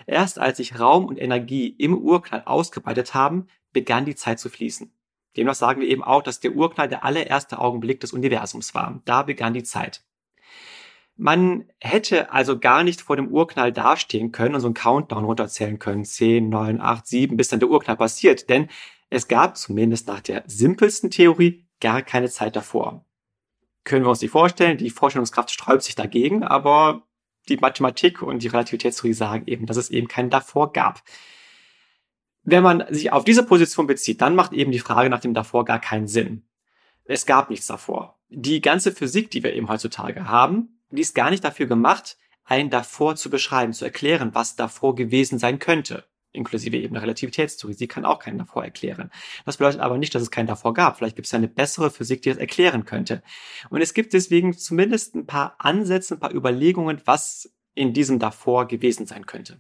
Erst 0.08 0.40
als 0.40 0.58
sich 0.58 0.80
Raum 0.80 1.06
und 1.06 1.18
Energie 1.18 1.68
im 1.68 1.96
Urknall 1.96 2.44
ausgebreitet 2.46 3.14
haben, 3.14 3.48
begann 3.72 4.06
die 4.06 4.16
Zeit 4.16 4.40
zu 4.40 4.50
fließen. 4.50 4.92
Demnach 5.38 5.56
sagen 5.56 5.82
wir 5.82 5.88
eben 5.88 6.04
auch, 6.04 6.24
dass 6.24 6.40
der 6.40 6.56
Urknall 6.56 6.90
der 6.90 7.04
allererste 7.06 7.60
Augenblick 7.60 8.00
des 8.02 8.14
Universums 8.14 8.74
war. 8.74 9.02
Da 9.06 9.24
begann 9.24 9.54
die 9.54 9.64
Zeit. 9.64 10.04
Man 11.16 11.70
hätte 11.80 12.32
also 12.32 12.58
gar 12.58 12.84
nicht 12.84 13.02
vor 13.02 13.16
dem 13.16 13.28
Urknall 13.28 13.72
dastehen 13.72 14.32
können 14.32 14.56
und 14.56 14.62
so 14.62 14.68
einen 14.68 14.74
Countdown 14.74 15.26
runterzählen 15.26 15.78
können. 15.78 16.06
10, 16.06 16.50
9, 16.50 16.82
8, 16.82 17.06
7, 17.06 17.38
bis 17.38 17.50
dann 17.50 17.60
der 17.60 17.70
Urknall 17.70 17.98
passiert. 17.98 18.50
Denn 18.50 18.70
es 19.10 19.28
gab 19.28 19.58
zumindest 19.58 20.08
nach 20.08 20.22
der 20.22 20.44
simpelsten 20.48 21.12
Theorie 21.12 21.68
gar 21.80 22.02
keine 22.02 22.30
Zeit 22.30 22.56
davor. 22.56 23.06
Können 23.84 24.06
wir 24.06 24.10
uns 24.10 24.22
nicht 24.22 24.32
vorstellen, 24.32 24.78
die 24.78 24.90
Vorstellungskraft 24.90 25.52
sträubt 25.52 25.84
sich 25.84 25.96
dagegen, 25.96 26.44
aber 26.44 27.04
die 27.50 27.58
Mathematik 27.58 28.22
und 28.22 28.44
die 28.44 28.48
Relativitätstheorie 28.48 29.14
sagen 29.14 29.44
eben, 29.48 29.66
dass 29.66 29.78
es 29.78 29.90
eben 29.90 30.08
keinen 30.08 30.30
davor 30.30 30.72
gab. 30.72 31.02
Wenn 32.44 32.64
man 32.64 32.86
sich 32.90 33.12
auf 33.12 33.24
diese 33.24 33.46
Position 33.46 33.88
bezieht, 33.88 34.22
dann 34.22 34.36
macht 34.36 34.54
eben 34.54 34.72
die 34.72 34.80
Frage 34.80 35.10
nach 35.10 35.20
dem 35.20 35.34
davor 35.34 35.66
gar 35.66 35.80
keinen 35.80 36.08
Sinn. 36.08 36.48
Es 37.04 37.26
gab 37.26 37.50
nichts 37.50 37.68
davor. 37.68 38.20
Die 38.30 38.62
ganze 38.62 38.92
Physik, 38.92 39.32
die 39.32 39.44
wir 39.44 39.54
eben 39.54 39.70
heutzutage 39.70 40.28
haben, 40.28 40.81
die 40.92 41.02
ist 41.02 41.16
gar 41.16 41.30
nicht 41.30 41.44
dafür 41.44 41.68
gemacht, 41.68 42.18
ein 42.44 42.70
davor 42.70 43.16
zu 43.16 43.30
beschreiben, 43.30 43.74
zu 43.74 43.86
erklären, 43.86 44.34
was 44.34 44.56
davor 44.56 44.96
gewesen 44.96 45.40
sein 45.40 45.60
könnte. 45.60 46.06
Inklusive 46.34 46.78
eben 46.78 46.94
der 46.94 47.04
Relativitätstheorie. 47.04 47.74
Sie 47.74 47.88
kann 47.88 48.06
auch 48.06 48.20
keinen 48.20 48.38
davor 48.38 48.64
erklären. 48.64 49.12
Das 49.46 49.58
bedeutet 49.58 49.82
aber 49.82 49.98
nicht, 49.98 50.16
dass 50.16 50.22
es 50.22 50.32
keinen 50.32 50.48
davor 50.48 50.74
gab. 50.74 50.98
Vielleicht 50.98 51.18
gibt 51.18 51.28
es 51.28 51.34
eine 51.34 51.50
bessere 51.50 51.92
Physik, 51.92 52.22
die 52.22 52.30
das 52.30 52.38
erklären 52.38 52.86
könnte. 52.86 53.22
Und 53.70 53.82
es 53.82 53.94
gibt 53.94 54.14
deswegen 54.14 54.58
zumindest 54.58 55.14
ein 55.16 55.26
paar 55.26 55.56
Ansätze, 55.60 56.16
ein 56.16 56.20
paar 56.20 56.34
Überlegungen, 56.34 57.02
was 57.06 57.54
in 57.74 57.94
diesem 57.94 58.20
davor 58.20 58.68
gewesen 58.68 59.06
sein 59.06 59.26
könnte. 59.26 59.60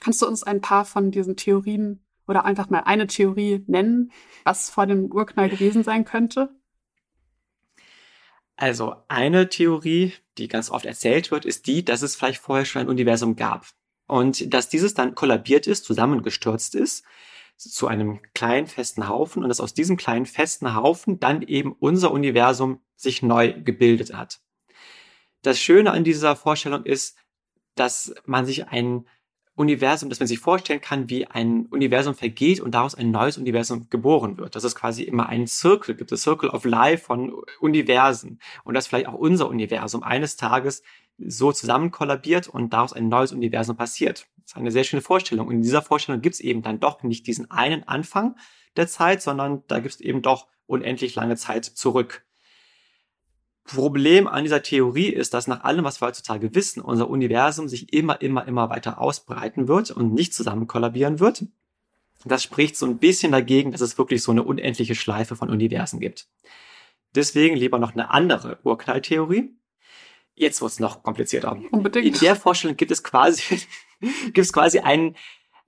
Kannst 0.00 0.22
du 0.22 0.26
uns 0.26 0.42
ein 0.42 0.60
paar 0.60 0.84
von 0.84 1.10
diesen 1.10 1.36
Theorien 1.36 2.04
oder 2.26 2.44
einfach 2.44 2.70
mal 2.70 2.80
eine 2.80 3.06
Theorie 3.06 3.64
nennen, 3.66 4.12
was 4.44 4.70
vor 4.70 4.86
dem 4.86 5.12
Urknall 5.12 5.48
gewesen 5.48 5.82
sein 5.82 6.04
könnte? 6.04 6.50
Also 8.62 8.94
eine 9.08 9.48
Theorie, 9.48 10.12
die 10.38 10.46
ganz 10.46 10.70
oft 10.70 10.86
erzählt 10.86 11.32
wird, 11.32 11.44
ist 11.44 11.66
die, 11.66 11.84
dass 11.84 12.02
es 12.02 12.14
vielleicht 12.14 12.40
vorher 12.40 12.64
schon 12.64 12.82
ein 12.82 12.88
Universum 12.88 13.34
gab. 13.34 13.66
Und 14.06 14.54
dass 14.54 14.68
dieses 14.68 14.94
dann 14.94 15.16
kollabiert 15.16 15.66
ist, 15.66 15.84
zusammengestürzt 15.84 16.76
ist 16.76 17.04
zu 17.56 17.88
einem 17.88 18.20
kleinen 18.34 18.68
festen 18.68 19.08
Haufen 19.08 19.42
und 19.42 19.48
dass 19.48 19.58
aus 19.58 19.74
diesem 19.74 19.96
kleinen 19.96 20.26
festen 20.26 20.76
Haufen 20.76 21.18
dann 21.18 21.42
eben 21.42 21.72
unser 21.72 22.12
Universum 22.12 22.80
sich 22.94 23.20
neu 23.20 23.52
gebildet 23.52 24.14
hat. 24.14 24.38
Das 25.42 25.58
Schöne 25.58 25.90
an 25.90 26.04
dieser 26.04 26.36
Vorstellung 26.36 26.84
ist, 26.84 27.16
dass 27.74 28.14
man 28.26 28.46
sich 28.46 28.68
ein 28.68 29.08
Universum, 29.54 30.08
dass 30.08 30.18
man 30.18 30.26
sich 30.26 30.38
vorstellen 30.38 30.80
kann, 30.80 31.10
wie 31.10 31.26
ein 31.26 31.66
Universum 31.66 32.14
vergeht 32.14 32.60
und 32.60 32.72
daraus 32.72 32.94
ein 32.94 33.10
neues 33.10 33.36
Universum 33.36 33.88
geboren 33.90 34.38
wird. 34.38 34.56
Dass 34.56 34.64
es 34.64 34.74
quasi 34.74 35.02
immer 35.02 35.28
einen 35.28 35.46
Circle 35.46 35.94
gibt, 35.94 36.10
das 36.10 36.22
Circle 36.22 36.48
of 36.48 36.64
Life 36.64 37.04
von 37.04 37.34
Universen 37.60 38.40
und 38.64 38.74
dass 38.74 38.86
vielleicht 38.86 39.08
auch 39.08 39.14
unser 39.14 39.48
Universum 39.48 40.02
eines 40.02 40.36
Tages 40.36 40.82
so 41.18 41.52
zusammen 41.52 41.90
kollabiert 41.90 42.48
und 42.48 42.72
daraus 42.72 42.94
ein 42.94 43.08
neues 43.08 43.32
Universum 43.32 43.76
passiert. 43.76 44.26
Das 44.42 44.52
ist 44.52 44.56
eine 44.56 44.70
sehr 44.70 44.84
schöne 44.84 45.02
Vorstellung. 45.02 45.48
Und 45.48 45.56
in 45.56 45.62
dieser 45.62 45.82
Vorstellung 45.82 46.22
gibt 46.22 46.34
es 46.34 46.40
eben 46.40 46.62
dann 46.62 46.80
doch 46.80 47.02
nicht 47.02 47.26
diesen 47.26 47.50
einen 47.50 47.86
Anfang 47.86 48.36
der 48.76 48.88
Zeit, 48.88 49.20
sondern 49.20 49.62
da 49.68 49.80
gibt 49.80 49.94
es 49.94 50.00
eben 50.00 50.22
doch 50.22 50.48
unendlich 50.66 51.14
lange 51.14 51.36
Zeit 51.36 51.66
zurück. 51.66 52.24
Problem 53.64 54.26
an 54.26 54.42
dieser 54.42 54.62
Theorie 54.62 55.08
ist, 55.08 55.34
dass 55.34 55.46
nach 55.46 55.62
allem, 55.64 55.84
was 55.84 56.00
wir 56.00 56.08
heutzutage 56.08 56.54
wissen, 56.54 56.80
unser 56.82 57.08
Universum 57.08 57.68
sich 57.68 57.92
immer, 57.92 58.20
immer, 58.20 58.46
immer 58.46 58.70
weiter 58.70 59.00
ausbreiten 59.00 59.68
wird 59.68 59.90
und 59.90 60.12
nicht 60.12 60.34
zusammen 60.34 60.66
kollabieren 60.66 61.20
wird. 61.20 61.44
Das 62.24 62.42
spricht 62.42 62.76
so 62.76 62.86
ein 62.86 62.98
bisschen 62.98 63.32
dagegen, 63.32 63.72
dass 63.72 63.80
es 63.80 63.98
wirklich 63.98 64.22
so 64.22 64.32
eine 64.32 64.42
unendliche 64.42 64.94
Schleife 64.94 65.36
von 65.36 65.50
Universen 65.50 66.00
gibt. 66.00 66.28
Deswegen 67.14 67.56
lieber 67.56 67.78
noch 67.78 67.92
eine 67.92 68.10
andere 68.10 68.58
Urknalltheorie. 68.62 69.54
Jetzt 70.34 70.62
wird's 70.62 70.80
noch 70.80 71.02
komplizierter. 71.02 71.58
Unbedingt. 71.70 72.06
In 72.06 72.20
der 72.20 72.36
Vorstellung 72.36 72.76
gibt 72.76 72.90
es 72.90 73.02
quasi, 73.02 73.60
gibt 74.24 74.38
es 74.38 74.52
quasi 74.52 74.78
einen 74.80 75.16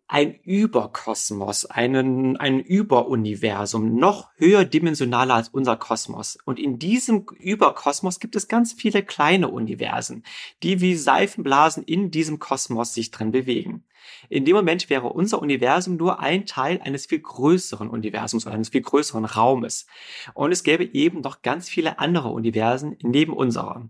ein 0.07 0.35
Überkosmos, 0.43 1.65
einen, 1.65 2.37
ein 2.37 2.61
Überuniversum, 2.61 3.97
noch 3.97 4.29
höher 4.37 4.65
dimensionaler 4.65 5.35
als 5.35 5.49
unser 5.49 5.77
Kosmos. 5.77 6.39
Und 6.45 6.59
in 6.59 6.79
diesem 6.79 7.27
Überkosmos 7.39 8.21
gibt 8.21 8.37
es 8.37 8.49
ganz 8.49 8.75
viele 8.75 9.03
kleine 9.03 9.49
Universen, 9.49 10.23
die 10.63 10.81
wie 10.81 10.95
Seifenblasen 10.95 11.83
in 11.85 12.11
diesem 12.11 12.39
Kosmos 12.39 12.93
sich 12.93 13.11
drin 13.11 13.33
bewegen. 13.33 13.85
In 14.29 14.45
dem 14.45 14.55
Moment 14.55 14.91
wäre 14.91 15.09
unser 15.09 15.41
Universum 15.41 15.97
nur 15.97 16.21
ein 16.21 16.45
Teil 16.45 16.81
eines 16.83 17.07
viel 17.07 17.21
größeren 17.21 17.89
Universums 17.89 18.47
oder 18.47 18.55
eines 18.55 18.69
viel 18.69 18.83
größeren 18.83 19.25
Raumes. 19.25 19.87
Und 20.35 20.53
es 20.53 20.63
gäbe 20.63 20.85
eben 20.85 21.23
noch 21.23 21.41
ganz 21.41 21.69
viele 21.69 21.99
andere 21.99 22.29
Universen 22.29 22.97
neben 23.03 23.33
unserer. 23.33 23.89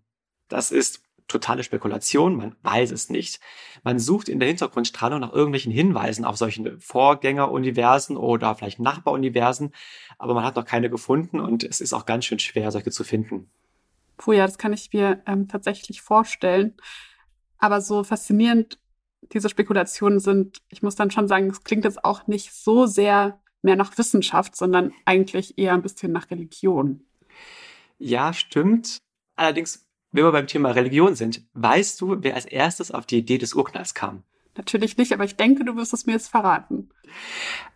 Das 0.49 0.71
ist 0.71 1.04
totale 1.29 1.63
Spekulation, 1.63 2.37
man 2.37 2.55
weiß 2.63 2.91
es 2.91 3.11
nicht. 3.11 3.41
Man 3.83 3.99
sucht 3.99 4.29
in 4.29 4.41
der 4.41 4.49
Hintergrundstrahlung 4.49 5.21
nach 5.21 5.33
irgendwelchen 5.33 5.73
Hinweisen 5.73 6.25
auf 6.25 6.37
solche 6.37 6.79
Vorgängeruniversen 6.79 8.17
oder 8.17 8.55
vielleicht 8.55 8.81
Nachbaruniversen, 8.81 9.73
aber 10.19 10.35
man 10.35 10.45
hat 10.45 10.57
noch 10.57 10.65
keine 10.65 10.91
gefunden 10.91 11.41
und 11.41 11.65
es 11.65 11.81
ist 11.81 11.93
auch 11.93 12.07
ganz 12.07 12.25
schön 12.27 12.39
schwer, 12.39 12.71
solche 12.71 12.91
zu 12.91 13.05
finden. 13.05 13.51
Puh, 14.17 14.33
ja, 14.33 14.47
das 14.47 14.59
kann 14.59 14.73
ich 14.73 14.93
mir 14.93 15.23
ähm, 15.27 15.49
tatsächlich 15.49 16.03
vorstellen. 16.03 16.75
Aber 17.59 17.81
so 17.81 18.05
faszinierend 18.05 18.79
diese 19.33 19.49
Spekulationen 19.49 20.21
sind, 20.21 20.61
ich 20.69 20.83
muss 20.83 20.97
dann 20.97 21.11
schon 21.11 21.29
sagen, 21.29 21.49
es 21.49 21.65
klingt 21.65 21.85
jetzt 21.85 22.05
auch 22.05 22.27
nicht 22.27 22.53
so 22.53 22.87
sehr 22.87 23.41
mehr 23.63 23.77
nach 23.77 23.97
Wissenschaft, 23.97 24.55
sondern 24.55 24.93
eigentlich 25.07 25.59
eher 25.59 25.73
ein 25.73 25.83
bisschen 25.83 26.13
nach 26.13 26.31
Religion. 26.31 27.05
Ja, 27.99 28.33
stimmt. 28.33 28.99
Allerdings 29.37 29.84
wenn 30.15 30.23
wir 30.25 30.31
beim 30.31 30.47
Thema 30.47 30.71
Religion 30.71 31.17
sind, 31.17 31.43
weißt 31.55 32.01
du, 32.01 32.19
wer 32.21 32.37
als 32.37 32.47
erstes 32.47 32.93
auf 32.93 33.05
die 33.05 33.19
Idee 33.19 33.37
des 33.37 33.55
Urknalls 33.55 33.95
kam? 33.95 34.23
Natürlich 34.57 34.97
nicht, 34.97 35.13
aber 35.13 35.25
ich 35.25 35.35
denke, 35.35 35.65
du 35.65 35.75
wirst 35.75 35.93
es 35.93 36.07
mir 36.07 36.13
jetzt 36.13 36.29
verraten. 36.29 36.91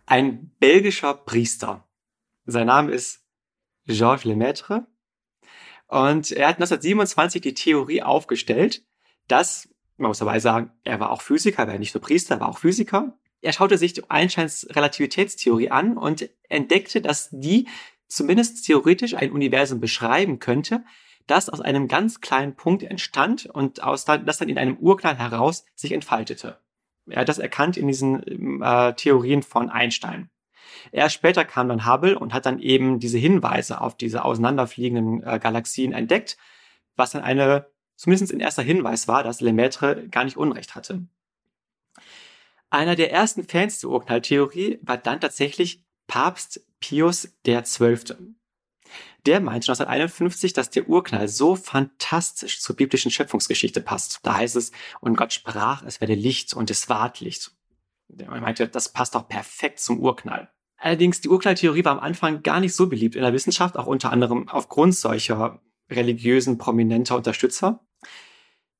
Ein 0.05 0.51
belgischer 0.57 1.13
Priester. 1.13 1.85
Sein 2.45 2.67
Name 2.67 2.93
ist 2.93 3.25
Georges 3.87 4.23
Lemaitre. 4.23 4.87
Und 5.87 6.31
er 6.31 6.47
hat 6.47 6.55
1927 6.55 7.41
die 7.41 7.53
Theorie 7.53 8.03
aufgestellt, 8.03 8.85
dass, 9.27 9.67
man 9.97 10.07
muss 10.07 10.19
dabei 10.19 10.39
sagen, 10.39 10.71
er 10.85 11.01
war 11.01 11.11
auch 11.11 11.21
Physiker, 11.21 11.63
er 11.63 11.67
war 11.67 11.77
nicht 11.77 11.93
nur 11.93 12.01
Priester, 12.01 12.35
er 12.35 12.39
war 12.39 12.47
auch 12.47 12.59
Physiker. 12.59 13.19
Er 13.41 13.51
schaute 13.51 13.77
sich 13.77 13.91
die 13.91 14.09
Einsteins 14.09 14.65
Relativitätstheorie 14.69 15.71
an 15.71 15.97
und 15.97 16.29
entdeckte, 16.47 17.01
dass 17.01 17.27
die 17.31 17.67
zumindest 18.07 18.65
theoretisch 18.65 19.15
ein 19.15 19.33
Universum 19.33 19.81
beschreiben 19.81 20.39
könnte, 20.39 20.85
das 21.29 21.49
aus 21.49 21.61
einem 21.61 21.87
ganz 21.87 22.21
kleinen 22.21 22.55
Punkt 22.55 22.83
entstand 22.83 23.45
und 23.45 23.83
aus, 23.83 24.05
das 24.05 24.37
dann 24.37 24.49
in 24.49 24.57
einem 24.57 24.77
Urknall 24.77 25.17
heraus 25.17 25.65
sich 25.75 25.91
entfaltete. 25.91 26.59
Er 27.07 27.21
hat 27.21 27.29
das 27.29 27.39
erkannt 27.39 27.77
in 27.77 27.87
diesen 27.87 28.61
äh, 28.61 28.93
Theorien 28.95 29.43
von 29.43 29.69
Einstein. 29.69 30.29
Erst 30.91 31.15
später 31.15 31.45
kam 31.45 31.67
dann 31.67 31.85
Hubble 31.85 32.17
und 32.17 32.33
hat 32.33 32.45
dann 32.45 32.59
eben 32.59 32.99
diese 32.99 33.17
Hinweise 33.17 33.81
auf 33.81 33.97
diese 33.97 34.23
auseinanderfliegenden 34.23 35.23
äh, 35.23 35.39
Galaxien 35.39 35.93
entdeckt, 35.93 36.37
was 36.95 37.11
dann 37.11 37.23
eine, 37.23 37.67
zumindest 37.95 38.33
ein 38.33 38.39
erster 38.39 38.63
Hinweis 38.63 39.07
war, 39.07 39.23
dass 39.23 39.41
Lemaitre 39.41 40.07
gar 40.09 40.23
nicht 40.23 40.37
Unrecht 40.37 40.75
hatte. 40.75 41.07
Einer 42.69 42.95
der 42.95 43.11
ersten 43.11 43.43
Fans 43.43 43.79
der 43.79 43.89
Urknalltheorie 43.89 44.79
war 44.83 44.97
dann 44.97 45.19
tatsächlich 45.19 45.83
Papst 46.07 46.65
Pius 46.79 47.33
XII. 47.45 48.35
Der 49.25 49.41
meinte 49.41 49.71
1951, 49.71 50.53
dass 50.53 50.69
der 50.69 50.87
Urknall 50.87 51.27
so 51.27 51.55
fantastisch 51.55 52.61
zur 52.61 52.75
biblischen 52.75 53.11
Schöpfungsgeschichte 53.11 53.81
passt. 53.81 54.19
Da 54.23 54.35
heißt 54.35 54.55
es, 54.55 54.71
und 55.01 55.17
Gott 55.17 55.33
sprach, 55.33 55.83
es 55.83 55.99
werde 55.99 56.15
Licht 56.15 56.53
und 56.53 56.71
es 56.71 56.89
ward 56.89 57.19
Licht. 57.19 57.51
Er 58.17 58.41
meinte, 58.41 58.67
das 58.67 58.91
passt 58.91 59.15
doch 59.15 59.27
perfekt 59.27 59.79
zum 59.79 59.99
Urknall. 59.99 60.49
Allerdings, 60.77 61.19
die 61.21 61.29
Urknalltheorie 61.29 61.83
war 61.83 61.91
am 61.91 61.99
Anfang 61.99 62.41
gar 62.41 62.59
nicht 62.59 62.73
so 62.73 62.87
beliebt 62.87 63.15
in 63.15 63.21
der 63.21 63.33
Wissenschaft, 63.33 63.77
auch 63.77 63.87
unter 63.87 64.11
anderem 64.11 64.47
aufgrund 64.47 64.95
solcher 64.95 65.61
religiösen, 65.89 66.57
prominenter 66.57 67.17
Unterstützer. 67.17 67.85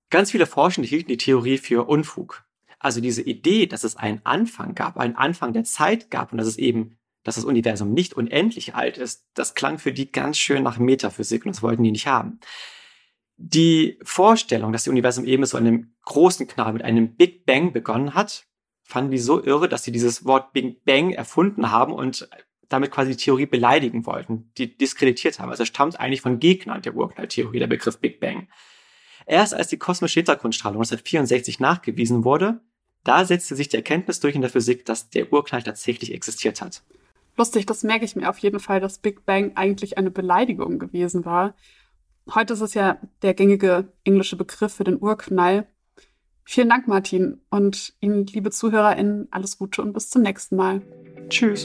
Ganz 0.09 0.31
viele 0.31 0.45
Forschende 0.45 0.87
hielten 0.87 1.09
die 1.09 1.17
Theorie 1.17 1.57
für 1.57 1.87
Unfug. 1.87 2.45
Also 2.79 3.01
diese 3.01 3.21
Idee, 3.21 3.67
dass 3.67 3.83
es 3.83 3.97
einen 3.97 4.21
Anfang 4.23 4.73
gab, 4.73 4.97
einen 4.97 5.17
Anfang 5.17 5.51
der 5.51 5.65
Zeit 5.65 6.09
gab 6.09 6.31
und 6.31 6.37
dass 6.37 6.47
es 6.47 6.57
eben 6.57 6.97
dass 7.29 7.35
das 7.35 7.45
Universum 7.45 7.93
nicht 7.93 8.15
unendlich 8.15 8.73
alt 8.73 8.97
ist, 8.97 9.27
das 9.35 9.53
klang 9.53 9.77
für 9.77 9.93
die 9.93 10.11
ganz 10.11 10.37
schön 10.37 10.63
nach 10.63 10.79
Metaphysik 10.79 11.45
und 11.45 11.55
das 11.55 11.61
wollten 11.61 11.83
die 11.83 11.91
nicht 11.91 12.07
haben. 12.07 12.39
Die 13.37 13.99
Vorstellung, 14.03 14.73
dass 14.73 14.83
das 14.83 14.91
Universum 14.91 15.25
eben 15.25 15.45
so 15.45 15.57
einem 15.57 15.93
großen 16.05 16.47
Knall 16.47 16.73
mit 16.73 16.81
einem 16.81 17.15
Big 17.15 17.45
Bang 17.45 17.71
begonnen 17.71 18.15
hat, 18.15 18.47
fanden 18.83 19.11
die 19.11 19.19
so 19.19 19.43
irre, 19.43 19.69
dass 19.69 19.83
sie 19.83 19.91
dieses 19.91 20.25
Wort 20.25 20.51
Big 20.53 20.83
Bang 20.83 21.11
erfunden 21.11 21.69
haben 21.69 21.93
und 21.93 22.27
damit 22.67 22.89
quasi 22.89 23.11
die 23.11 23.17
Theorie 23.17 23.45
beleidigen 23.45 24.07
wollten, 24.07 24.51
die 24.57 24.75
diskreditiert 24.75 25.39
haben. 25.39 25.51
Also 25.51 25.65
stammt 25.65 25.99
eigentlich 25.99 26.21
von 26.21 26.39
Gegnern 26.39 26.81
der 26.81 26.95
Urknalltheorie, 26.95 27.59
der 27.59 27.67
Begriff 27.67 27.99
Big 27.99 28.19
Bang. 28.19 28.47
Erst 29.27 29.53
als 29.53 29.67
die 29.67 29.77
kosmische 29.77 30.19
Hintergrundstrahlung 30.19 30.79
1964 30.81 31.59
nachgewiesen 31.59 32.23
wurde, 32.23 32.61
da 33.03 33.23
setzte 33.25 33.55
sich 33.55 33.69
die 33.69 33.77
Erkenntnis 33.77 34.19
durch 34.19 34.35
in 34.35 34.41
der 34.41 34.49
Physik, 34.49 34.85
dass 34.85 35.09
der 35.09 35.31
Urknall 35.31 35.63
tatsächlich 35.63 36.11
existiert 36.11 36.61
hat. 36.61 36.83
Lustig, 37.39 37.65
das 37.65 37.83
merke 37.83 38.03
ich 38.03 38.17
mir 38.17 38.29
auf 38.29 38.37
jeden 38.39 38.59
Fall, 38.59 38.81
dass 38.81 38.97
Big 38.97 39.25
Bang 39.25 39.53
eigentlich 39.55 39.97
eine 39.97 40.11
Beleidigung 40.11 40.77
gewesen 40.77 41.23
war. 41.23 41.55
Heute 42.35 42.51
ist 42.51 42.59
es 42.59 42.73
ja 42.73 42.97
der 43.21 43.33
gängige 43.33 43.93
englische 44.03 44.35
Begriff 44.35 44.73
für 44.73 44.83
den 44.83 45.01
Urknall. 45.01 45.65
Vielen 46.43 46.67
Dank, 46.67 46.89
Martin. 46.89 47.39
Und 47.49 47.93
Ihnen, 48.01 48.25
liebe 48.25 48.51
ZuhörerInnen, 48.51 49.29
alles 49.31 49.57
Gute 49.57 49.81
und 49.81 49.93
bis 49.93 50.09
zum 50.09 50.23
nächsten 50.23 50.57
Mal. 50.57 50.81
Tschüss. 51.29 51.63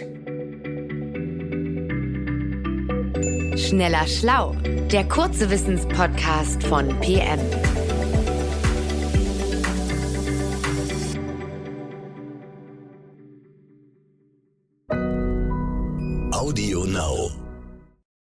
Schneller 3.57 4.07
Schlau, 4.07 4.55
der 4.93 5.09
kurze 5.09 5.51
Wissenspodcast 5.51 6.63
von 6.63 6.89
PM. 7.01 7.41